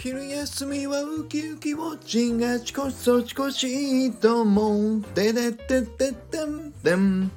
[0.00, 7.30] 昼休みはウキウキウォッチンあちこちそちこちともでででででんでん。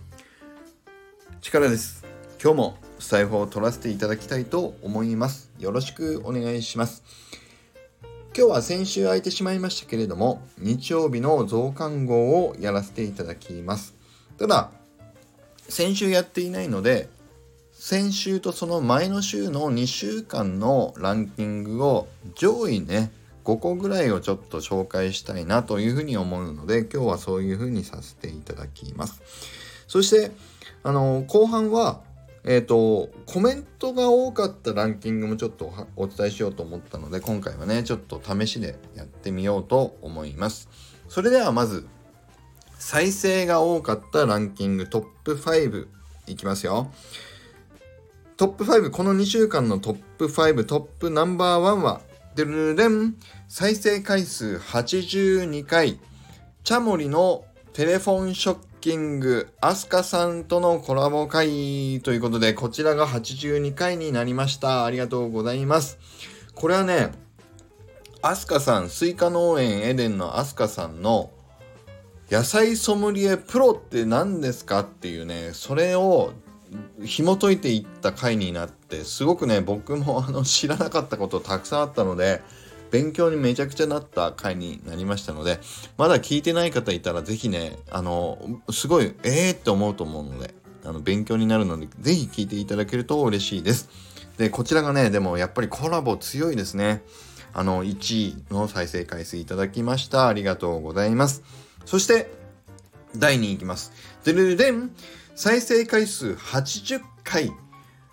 [1.41, 2.05] 力です。
[2.39, 5.49] 今日もスタイフを取らせていただきたいと思います。
[5.57, 7.03] よろしくお願いします。
[8.37, 13.95] 今日は先週空いてしまいましたけれども日曜日の増刊号をやらせていただきます。
[14.37, 14.69] ただ
[15.67, 17.09] 先週やっていないので
[17.83, 23.11] 先週とその前の週の2週間のランキングを上位ね
[23.43, 29.23] 5個ぐらいをちょっと紹介したいなというふうに思うので今日はそういうふうにさせていただきます。
[29.87, 30.29] そして
[30.83, 32.01] あの後半は
[32.43, 40.69] えっ、ー、とコメントが多かったランキングもちょっとお伝えしようと思ったので今回はねちょっと試しでやってみようと思います。
[41.09, 41.87] それではまず
[42.77, 45.87] 再生が多かったランキングトップ5
[46.27, 46.91] いきますよ。
[48.41, 52.01] トップ5、この2週間のトップ5、トップナンバーワンは、
[52.33, 53.15] でるれん、
[53.47, 55.99] 再生回数82回、
[56.63, 64.85] チャモリのテレフォンショッキング、アスカさんとのコラボ会ということで、こちらが82回になりました。
[64.85, 65.99] ありがとうございます。
[66.55, 67.11] これはね、
[68.23, 71.29] アスカさん、スイカ農園エデンのアスカさんの
[72.31, 76.33] 野菜ソムリエプロって何ですかっていうね、それを
[77.03, 82.41] 紐解いていった回になってすごくね僕もあの知らなかったことたくさんあったので
[82.91, 85.59] 勉強にめちゃくちゃなった回になりましたので
[85.97, 88.37] まだ聞いてない方いたら是非ねあの
[88.69, 93.89] すごいええー、って思うと思うのであの勉強になるので是非聞いていただけると嬉しいです。
[94.37, 97.03] でこちらがねでもやっぱりコラボ強いですね。
[97.53, 101.43] あの1位の再生回数いただきましたありがとうございます。
[101.85, 102.31] そして
[103.15, 103.91] 第2位いきます。
[104.23, 104.91] でるでん
[105.35, 107.51] 再生回数80回。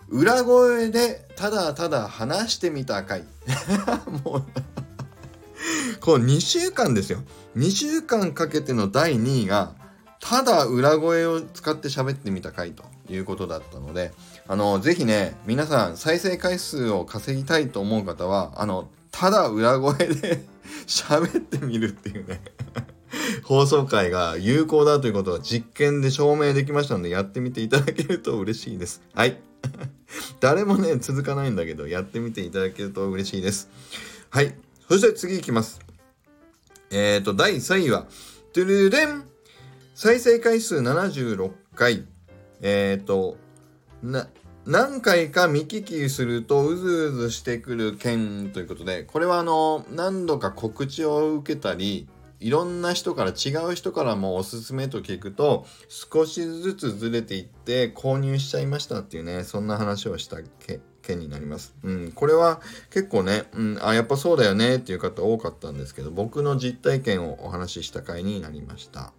[0.09, 3.23] 裏声でただただ話してみた回。
[4.25, 4.43] もう
[5.99, 7.19] こう2週間ですよ。
[7.57, 9.73] 2週間かけての第2位が
[10.19, 14.11] ただ裏声を使って喋ってみた回ということだったので
[14.47, 20.45] あのぜひね皆さん再生回数を稼ぎたいと思う方はあのただ裏声で
[20.87, 22.41] 喋ってみるっていうね。
[23.49, 29.01] 放送回が有効だということは実験で証明できましたのでやってみていただけると嬉しいです。
[29.15, 29.39] はい。
[30.39, 33.67] 誰もね、続かないんだけど、やってみていただけると嬉しいです。
[34.29, 34.53] はい。
[34.87, 35.79] そして次いきます。
[36.91, 38.05] えっ、ー、と、第3位は、
[38.53, 39.23] トゥルデン
[39.95, 42.05] 再生回数76回。
[42.61, 43.35] えっ、ー、と、
[44.03, 44.29] な、
[44.67, 52.07] 何回か見聞きするとうずうずしてくる件ということで、これはあの、何度か告知を受けたり、
[52.39, 60.37] いろんな人から違う人からもおすすめと聞くと少しずつずれていって購入しちゃいましたっていうねそんな話をした
[61.01, 61.75] 件になります。
[61.83, 62.61] うん、これは
[62.91, 69.11] 結構ね、うん、あやっぱそうだよねっていう方多かったんですけど僕の実体験をお話しした回になりました。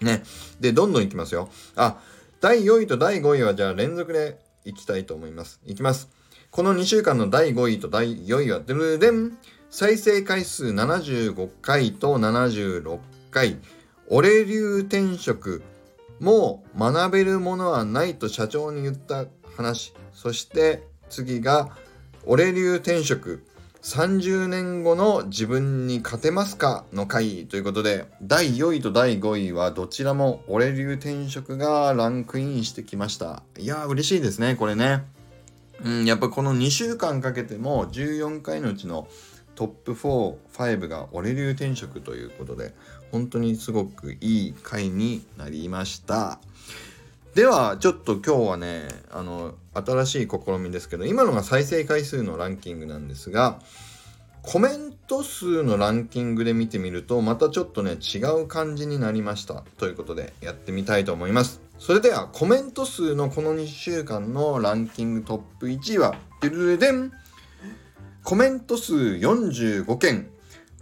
[0.00, 0.22] ね。
[0.60, 1.48] で、どんどんいきますよ。
[1.76, 1.98] あ、
[2.40, 5.60] 第4位と第5位はじゃあ連続でいきたいと思います。
[5.64, 6.08] いきます。
[6.50, 9.36] この2週間の第5位と第4位は、でるでん
[9.76, 13.00] 再生回数75回と76
[13.32, 13.58] 回、
[14.06, 15.64] 俺流転職、
[16.20, 19.24] もう学べるものはないと社長に言った
[19.56, 19.92] 話。
[20.12, 21.76] そして次が、
[22.24, 23.44] 俺流転職、
[23.82, 26.84] 30年後の自分に勝てますか？
[26.92, 33.42] の回ということで、第4位と第5位はどちらも俺流転職がランクインしてきました。
[33.58, 35.04] いやー嬉しいですね、これね。
[35.84, 39.08] うん、やっぱこの2週間かけても14回のうちの
[39.54, 42.74] トップ4、5が俺流転職ということで、
[43.12, 46.40] 本当にすごくいい回になりました。
[47.34, 53.58] では、ちょっと今日はね、あの、新しい試みですけど、今のが再生回数のランキングなんですが、
[54.42, 59.64] コメント数のランキングで見てみると、またちょっとね、違う感じになりました。
[59.78, 61.60] ということで、やってみたいと思います。
[61.78, 67.12] それでは、コメント数のこの2週間のランキングトップ1位は、デルルデン
[68.24, 70.30] コメント数45件。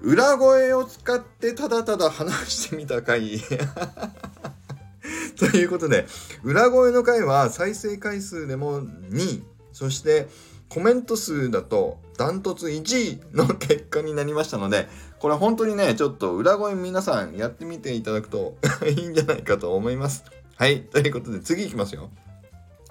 [0.00, 3.40] 裏声を使ってただただ話してみた回。
[5.36, 6.06] ということで
[6.44, 10.28] 裏声の回は再生回数でも2位そして
[10.68, 14.88] コメント数だとダントツ1位の結果になりましたので
[15.18, 18.56] これ本当にねちょっと裏声皆さんやってみていただくと
[18.86, 20.22] いいんじゃないかと思います。
[20.54, 22.08] はいということで次いきますよ。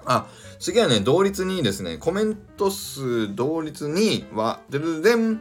[0.04, 0.26] あ、
[0.58, 1.98] 次はね、同率2位ですね。
[1.98, 5.40] コメント数同率2位は、でるでん、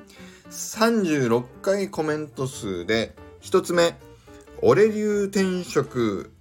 [0.50, 3.96] 36回コメント数で、1つ目、
[4.62, 6.32] 俺流転職、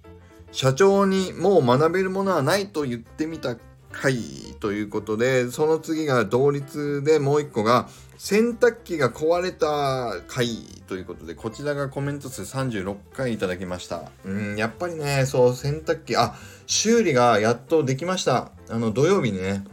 [0.51, 3.55] 社長にもう学べるものはないと言ってみた
[3.91, 10.47] はいということでその次が同率でもう一個が洗濯機が壊れた回
[10.87, 14.11] ということでこちらがコメント数36回いただきました。
[14.25, 16.35] うんやっぱりねそう洗濯機あ
[16.67, 18.51] 修理がやっとできました。
[18.69, 19.63] あの土曜日ね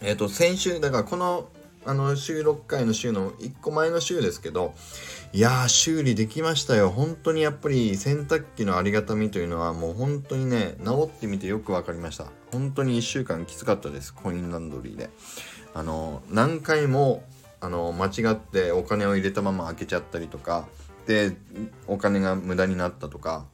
[0.00, 1.48] えっ、ー、と先週だからこの
[1.86, 4.74] あの収録回の週の1個前の週ですけど
[5.32, 6.90] いやー、修理できましたよ。
[6.90, 12.26] 本当にやっぱり洗濯機のありがたみというのはもう本当にね、治ってみてよく分かりました。
[12.50, 14.12] 本当に1週間きつかったです。
[14.12, 15.08] コインランドリーで。
[15.72, 17.22] あの、何回も、
[17.60, 20.66] あの、間違ってお金を入れたまま開けちゃったりとか、
[21.06, 21.36] で、
[21.86, 23.46] お金が無駄になったとか、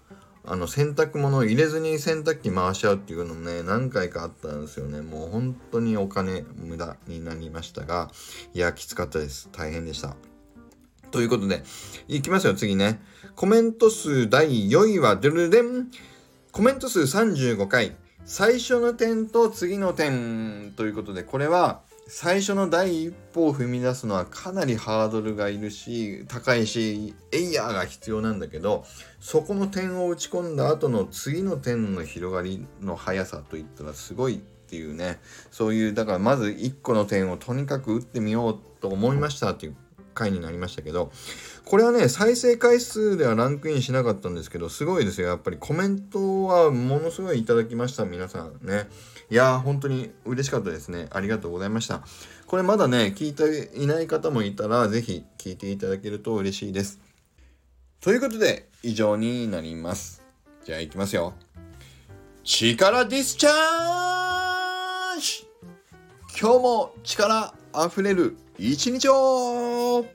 [0.47, 5.03] あの、洗濯物を入れずに洗濯機回しちゃうっていうのもね、何回かあったんですよね。
[5.03, 8.11] もう本当にお金無駄になりましたが、
[8.55, 9.49] いや、きつかったです。
[9.53, 10.15] 大変でした。
[11.11, 11.65] ということで、
[12.07, 13.03] いきますよ、次ね。
[13.35, 15.89] コメント数第4位は、ドゥルデン
[16.53, 17.97] コメント数35回。
[18.25, 28.85] 最初の点と次の点ということで、これは最初の第一歩を踏み出すのはかなりハードルがいるし、高いし、エイヤーが必要なんだけど、
[29.19, 35.19] そこの点を打ち込んだ後の次の点の広がりの速さといったらすごいっていうね、
[35.51, 39.77] そういう、だからまず1個の点をとにかく打ってみようと思いましたっていう
[40.17, 41.13] 回になりましたけど、
[41.65, 45.29] これはね、再生回数ではランクインしなかったんですけど、すごいですよ。
[45.29, 48.89] やっぱりコメントはものすごいいただきました、皆さんね。
[49.31, 51.09] いやー、本当に嬉しかったですね。
[51.11, 52.03] ありがとうございました。
[52.47, 56.99] これまだね、聞いていない方もいたら、是非聞いていただけると嬉しいです。
[58.01, 60.23] ということで、以上になります。
[60.65, 61.35] じゃあ行きますよ。
[62.45, 65.49] 力ディスチャージ
[66.41, 70.07] 今日も力あふれる一日を